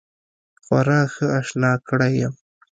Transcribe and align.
خورا 0.65 1.01
ښه 1.13 1.25
آشنا 1.39 1.71
کړی 1.87 2.11
یم. 2.21 2.33